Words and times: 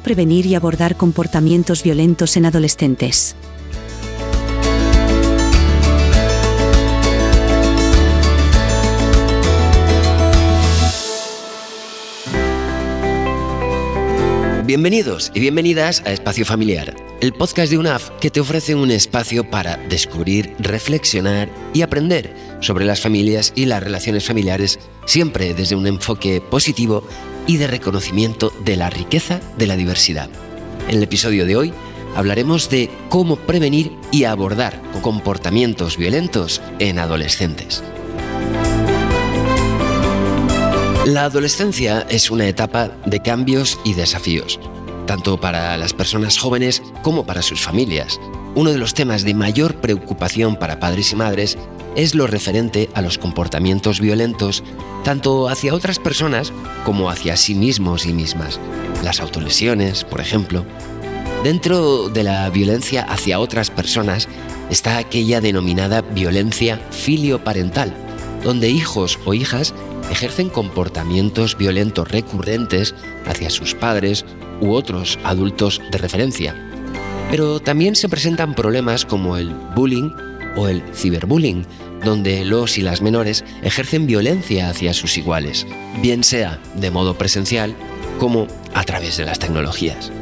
prevenir 0.00 0.46
y 0.46 0.54
abordar 0.54 0.96
comportamientos 0.96 1.82
violentos 1.82 2.36
en 2.36 2.46
adolescentes. 2.46 3.36
Bienvenidos 14.66 15.30
y 15.34 15.40
bienvenidas 15.40 16.02
a 16.06 16.12
Espacio 16.12 16.46
Familiar, 16.46 16.96
el 17.20 17.34
podcast 17.34 17.70
de 17.70 17.76
UNAF 17.76 18.10
que 18.18 18.30
te 18.30 18.40
ofrece 18.40 18.74
un 18.74 18.90
espacio 18.90 19.48
para 19.48 19.76
descubrir, 19.76 20.54
reflexionar 20.58 21.50
y 21.74 21.82
aprender 21.82 22.34
sobre 22.60 22.86
las 22.86 23.02
familias 23.02 23.52
y 23.54 23.66
las 23.66 23.82
relaciones 23.82 24.24
familiares, 24.24 24.80
siempre 25.04 25.52
desde 25.52 25.76
un 25.76 25.86
enfoque 25.86 26.40
positivo 26.40 27.06
y 27.46 27.56
de 27.56 27.66
reconocimiento 27.66 28.52
de 28.64 28.76
la 28.76 28.90
riqueza 28.90 29.40
de 29.58 29.66
la 29.66 29.76
diversidad. 29.76 30.28
En 30.88 30.96
el 30.96 31.02
episodio 31.02 31.46
de 31.46 31.56
hoy 31.56 31.74
hablaremos 32.14 32.70
de 32.70 32.90
cómo 33.08 33.36
prevenir 33.36 33.92
y 34.12 34.24
abordar 34.24 34.80
comportamientos 35.02 35.96
violentos 35.96 36.62
en 36.78 36.98
adolescentes. 36.98 37.82
La 41.06 41.24
adolescencia 41.24 42.06
es 42.08 42.30
una 42.30 42.48
etapa 42.48 42.88
de 43.04 43.20
cambios 43.20 43.78
y 43.84 43.92
desafíos, 43.92 44.58
tanto 45.06 45.38
para 45.38 45.76
las 45.76 45.92
personas 45.92 46.38
jóvenes 46.38 46.82
como 47.02 47.26
para 47.26 47.42
sus 47.42 47.60
familias. 47.60 48.18
Uno 48.56 48.70
de 48.70 48.78
los 48.78 48.94
temas 48.94 49.24
de 49.24 49.34
mayor 49.34 49.80
preocupación 49.80 50.54
para 50.54 50.78
padres 50.78 51.12
y 51.12 51.16
madres 51.16 51.58
es 51.96 52.14
lo 52.14 52.28
referente 52.28 52.88
a 52.94 53.02
los 53.02 53.18
comportamientos 53.18 53.98
violentos, 54.00 54.62
tanto 55.02 55.48
hacia 55.48 55.74
otras 55.74 55.98
personas 55.98 56.52
como 56.84 57.10
hacia 57.10 57.36
sí 57.36 57.56
mismos 57.56 58.06
y 58.06 58.12
mismas. 58.12 58.60
Las 59.02 59.20
autolesiones, 59.20 60.04
por 60.04 60.20
ejemplo. 60.20 60.64
Dentro 61.42 62.08
de 62.08 62.22
la 62.22 62.48
violencia 62.48 63.02
hacia 63.02 63.40
otras 63.40 63.70
personas 63.70 64.28
está 64.70 64.98
aquella 64.98 65.40
denominada 65.40 66.02
violencia 66.02 66.80
filioparental, 66.92 67.92
donde 68.44 68.70
hijos 68.70 69.18
o 69.24 69.34
hijas 69.34 69.74
ejercen 70.10 70.48
comportamientos 70.48 71.58
violentos 71.58 72.08
recurrentes 72.08 72.94
hacia 73.26 73.50
sus 73.50 73.74
padres 73.74 74.24
u 74.60 74.74
otros 74.74 75.18
adultos 75.24 75.80
de 75.90 75.98
referencia. 75.98 76.73
Pero 77.34 77.58
también 77.58 77.96
se 77.96 78.08
presentan 78.08 78.54
problemas 78.54 79.04
como 79.04 79.36
el 79.36 79.48
bullying 79.74 80.12
o 80.54 80.68
el 80.68 80.84
ciberbullying, 80.94 81.66
donde 82.04 82.44
los 82.44 82.78
y 82.78 82.82
las 82.82 83.02
menores 83.02 83.44
ejercen 83.64 84.06
violencia 84.06 84.70
hacia 84.70 84.94
sus 84.94 85.18
iguales, 85.18 85.66
bien 86.00 86.22
sea 86.22 86.60
de 86.76 86.92
modo 86.92 87.18
presencial 87.18 87.74
como 88.20 88.46
a 88.72 88.84
través 88.84 89.16
de 89.16 89.24
las 89.24 89.40
tecnologías. 89.40 90.12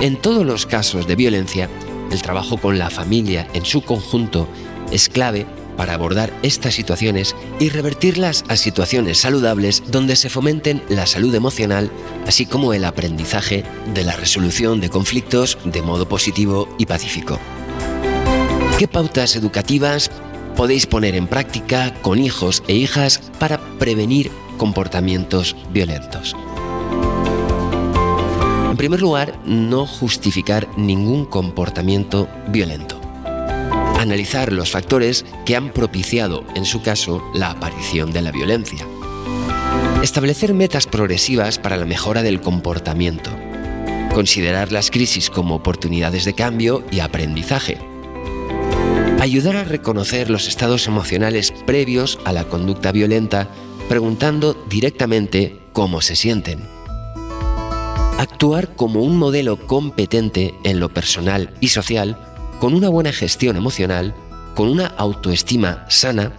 En 0.00 0.20
todos 0.20 0.44
los 0.44 0.66
casos 0.66 1.06
de 1.06 1.14
violencia, 1.14 1.70
el 2.10 2.20
trabajo 2.20 2.56
con 2.56 2.80
la 2.80 2.90
familia 2.90 3.46
en 3.54 3.64
su 3.64 3.82
conjunto 3.82 4.48
es 4.90 5.08
clave 5.08 5.46
para 5.76 5.94
abordar 5.94 6.32
estas 6.42 6.74
situaciones 6.74 7.36
y 7.58 7.68
revertirlas 7.68 8.44
a 8.48 8.56
situaciones 8.56 9.18
saludables 9.18 9.82
donde 9.90 10.16
se 10.16 10.30
fomenten 10.30 10.82
la 10.88 11.06
salud 11.06 11.34
emocional, 11.34 11.90
así 12.26 12.46
como 12.46 12.74
el 12.74 12.84
aprendizaje 12.84 13.64
de 13.92 14.04
la 14.04 14.16
resolución 14.16 14.80
de 14.80 14.90
conflictos 14.90 15.58
de 15.64 15.82
modo 15.82 16.08
positivo 16.08 16.68
y 16.78 16.86
pacífico. 16.86 17.38
¿Qué 18.78 18.88
pautas 18.88 19.36
educativas 19.36 20.10
podéis 20.56 20.86
poner 20.86 21.14
en 21.14 21.26
práctica 21.26 21.94
con 22.02 22.18
hijos 22.18 22.62
e 22.66 22.74
hijas 22.74 23.20
para 23.38 23.58
prevenir 23.78 24.30
comportamientos 24.58 25.56
violentos? 25.70 26.34
En 28.70 28.76
primer 28.76 29.00
lugar, 29.00 29.38
no 29.46 29.86
justificar 29.86 30.68
ningún 30.76 31.24
comportamiento 31.24 32.28
violento 32.48 33.03
analizar 34.04 34.52
los 34.52 34.70
factores 34.70 35.24
que 35.44 35.56
han 35.56 35.72
propiciado, 35.72 36.44
en 36.54 36.64
su 36.64 36.82
caso, 36.82 37.22
la 37.34 37.50
aparición 37.50 38.12
de 38.12 38.22
la 38.22 38.30
violencia. 38.30 38.86
Establecer 40.02 40.54
metas 40.54 40.86
progresivas 40.86 41.58
para 41.58 41.76
la 41.76 41.86
mejora 41.86 42.22
del 42.22 42.40
comportamiento. 42.40 43.30
Considerar 44.14 44.70
las 44.70 44.90
crisis 44.90 45.30
como 45.30 45.56
oportunidades 45.56 46.24
de 46.24 46.34
cambio 46.34 46.84
y 46.92 47.00
aprendizaje. 47.00 47.78
Ayudar 49.20 49.56
a 49.56 49.64
reconocer 49.64 50.30
los 50.30 50.46
estados 50.46 50.86
emocionales 50.86 51.52
previos 51.66 52.18
a 52.24 52.32
la 52.32 52.44
conducta 52.44 52.92
violenta 52.92 53.48
preguntando 53.88 54.54
directamente 54.68 55.58
cómo 55.72 56.00
se 56.00 56.14
sienten. 56.14 56.60
Actuar 58.18 58.76
como 58.76 59.02
un 59.02 59.16
modelo 59.16 59.66
competente 59.66 60.54
en 60.62 60.78
lo 60.78 60.90
personal 60.90 61.54
y 61.60 61.68
social 61.68 62.33
con 62.64 62.72
una 62.72 62.88
buena 62.88 63.12
gestión 63.12 63.56
emocional, 63.56 64.14
con 64.54 64.70
una 64.70 64.86
autoestima 64.86 65.84
sana, 65.90 66.32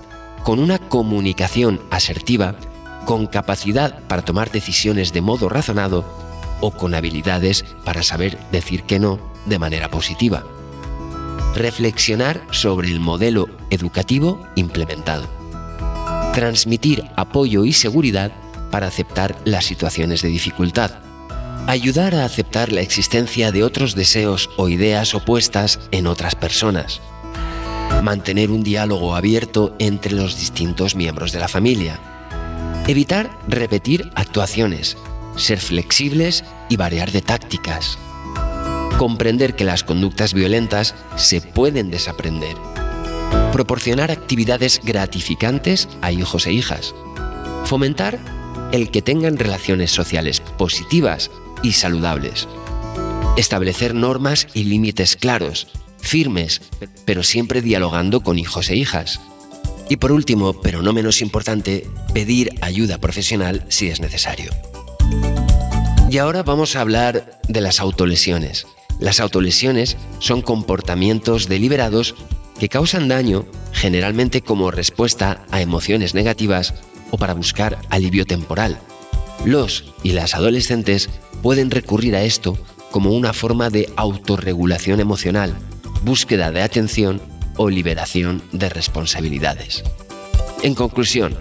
con 0.43 0.57
una 0.57 0.79
comunicación 0.79 1.79
asertiva, 1.91 2.55
con 3.05 3.27
capacidad 3.27 3.99
para 4.07 4.23
tomar 4.23 4.49
decisiones 4.49 5.13
de 5.13 5.21
modo 5.21 5.49
razonado 5.49 6.03
o 6.61 6.71
con 6.71 6.95
habilidades 6.95 7.63
para 7.83 8.01
saber 8.01 8.39
decir 8.51 8.81
que 8.85 8.97
no 8.97 9.19
de 9.45 9.59
manera 9.59 9.91
positiva. 9.91 10.43
Reflexionar 11.53 12.41
sobre 12.49 12.87
el 12.87 12.99
modelo 12.99 13.47
educativo 13.69 14.47
implementado. 14.55 15.27
Transmitir 16.33 17.03
apoyo 17.15 17.65
y 17.65 17.71
seguridad 17.71 18.31
para 18.71 18.87
aceptar 18.87 19.35
las 19.45 19.65
situaciones 19.65 20.23
de 20.23 20.29
dificultad 20.29 21.04
ayudar 21.67 22.13
a 22.13 22.25
aceptar 22.25 22.71
la 22.71 22.81
existencia 22.81 23.51
de 23.51 23.63
otros 23.63 23.95
deseos 23.95 24.49
o 24.57 24.69
ideas 24.69 25.15
opuestas 25.15 25.79
en 25.91 26.07
otras 26.07 26.35
personas, 26.35 27.01
mantener 28.03 28.51
un 28.51 28.63
diálogo 28.63 29.15
abierto 29.15 29.75
entre 29.79 30.13
los 30.13 30.37
distintos 30.37 30.95
miembros 30.95 31.31
de 31.31 31.39
la 31.39 31.47
familia, 31.47 31.99
evitar 32.87 33.31
repetir 33.47 34.11
actuaciones, 34.15 34.95
ser 35.37 35.59
flexibles 35.59 36.43
y 36.69 36.77
variar 36.77 37.11
de 37.11 37.21
tácticas, 37.21 37.97
comprender 38.97 39.55
que 39.55 39.65
las 39.65 39.83
conductas 39.83 40.33
violentas 40.33 40.93
se 41.15 41.41
pueden 41.41 41.89
desaprender, 41.89 42.55
proporcionar 43.51 44.11
actividades 44.11 44.81
gratificantes 44.83 45.89
a 46.01 46.11
hijos 46.11 46.45
e 46.45 46.53
hijas, 46.53 46.93
fomentar 47.65 48.19
el 48.71 48.91
que 48.91 49.01
tengan 49.01 49.37
relaciones 49.37 49.91
sociales 49.91 50.41
positivas 50.41 51.31
y 51.65 51.71
saludables. 51.71 52.47
Establecer 53.37 53.95
normas 53.95 54.47
y 54.53 54.65
límites 54.65 55.15
claros, 55.15 55.67
firmes, 55.99 56.61
pero 57.05 57.23
siempre 57.23 57.63
dialogando 57.63 58.21
con 58.21 58.37
hijos 58.37 58.69
e 58.69 58.75
hijas. 58.75 59.19
Y 59.89 59.97
por 59.97 60.11
último, 60.11 60.61
pero 60.61 60.83
no 60.83 60.93
menos 60.93 61.23
importante, 61.23 61.89
pedir 62.13 62.51
ayuda 62.61 62.99
profesional 62.99 63.65
si 63.69 63.87
es 63.87 63.99
necesario. 63.99 64.51
Y 66.11 66.19
ahora 66.19 66.43
vamos 66.43 66.75
a 66.75 66.81
hablar 66.81 67.41
de 67.47 67.61
las 67.61 67.79
autolesiones. 67.79 68.67
Las 68.99 69.19
autolesiones 69.19 69.97
son 70.19 70.43
comportamientos 70.43 71.49
deliberados 71.49 72.13
que 72.59 72.69
causan 72.69 73.07
daño 73.07 73.47
generalmente 73.73 74.41
como 74.41 74.69
respuesta 74.69 75.43
a 75.49 75.61
emociones 75.61 76.13
negativas 76.13 76.75
o 77.09 77.17
para 77.17 77.33
buscar 77.33 77.79
alivio 77.89 78.25
temporal. 78.25 78.79
Los 79.45 79.85
y 80.01 80.13
las 80.13 80.33
adolescentes 80.33 81.09
pueden 81.43 81.69
recurrir 81.69 82.15
a 82.15 82.23
esto 82.23 82.57
como 82.89 83.11
una 83.11 83.31
forma 83.31 83.69
de 83.69 83.89
autorregulación 83.95 84.99
emocional, 84.99 85.55
búsqueda 86.03 86.51
de 86.51 86.63
atención 86.63 87.21
o 87.55 87.69
liberación 87.69 88.41
de 88.51 88.69
responsabilidades. 88.69 89.83
En 90.63 90.73
conclusión, 90.73 91.37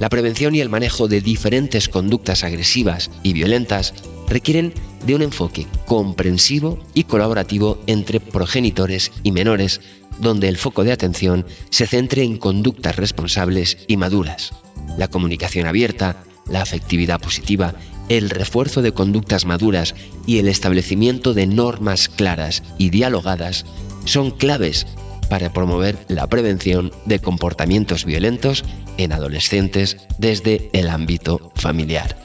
la 0.00 0.08
prevención 0.08 0.56
y 0.56 0.60
el 0.60 0.68
manejo 0.68 1.06
de 1.06 1.20
diferentes 1.20 1.88
conductas 1.88 2.42
agresivas 2.42 3.10
y 3.22 3.32
violentas 3.32 3.94
requieren 4.28 4.74
de 5.06 5.14
un 5.14 5.22
enfoque 5.22 5.68
comprensivo 5.86 6.80
y 6.92 7.04
colaborativo 7.04 7.78
entre 7.86 8.18
progenitores 8.18 9.12
y 9.22 9.30
menores, 9.30 9.80
donde 10.18 10.48
el 10.48 10.56
foco 10.56 10.82
de 10.82 10.92
atención 10.92 11.46
se 11.70 11.86
centre 11.86 12.24
en 12.24 12.36
conductas 12.38 12.96
responsables 12.96 13.78
y 13.86 13.96
maduras. 13.96 14.52
La 14.98 15.08
comunicación 15.08 15.66
abierta, 15.66 16.24
la 16.48 16.62
afectividad 16.62 17.20
positiva 17.20 17.74
el 18.08 18.30
refuerzo 18.30 18.82
de 18.82 18.92
conductas 18.92 19.44
maduras 19.44 19.94
y 20.26 20.38
el 20.38 20.48
establecimiento 20.48 21.34
de 21.34 21.46
normas 21.46 22.08
claras 22.08 22.62
y 22.78 22.90
dialogadas 22.90 23.64
son 24.04 24.30
claves 24.30 24.86
para 25.30 25.52
promover 25.52 25.98
la 26.08 26.26
prevención 26.26 26.92
de 27.06 27.18
comportamientos 27.18 28.04
violentos 28.04 28.64
en 28.98 29.12
adolescentes 29.12 29.96
desde 30.18 30.68
el 30.72 30.88
ámbito 30.88 31.52
familiar. 31.54 32.16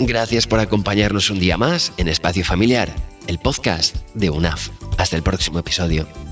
Gracias 0.00 0.46
por 0.46 0.60
acompañarnos 0.60 1.30
un 1.30 1.38
día 1.38 1.56
más 1.56 1.92
en 1.96 2.08
Espacio 2.08 2.44
Familiar, 2.44 2.94
el 3.26 3.38
podcast 3.38 3.96
de 4.14 4.30
UNAF. 4.30 4.70
Hasta 4.98 5.16
el 5.16 5.22
próximo 5.22 5.58
episodio. 5.58 6.23